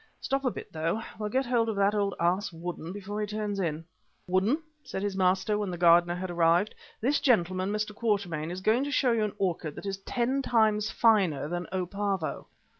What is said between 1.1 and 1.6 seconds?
we'll get